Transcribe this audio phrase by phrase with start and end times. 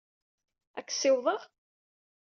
[0.77, 1.41] Ad k-ssiwḍeɣ?